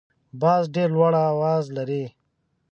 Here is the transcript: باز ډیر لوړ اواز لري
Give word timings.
باز 0.41 0.63
ډیر 0.75 0.89
لوړ 0.95 1.13
اواز 1.29 1.65
لري 1.77 2.03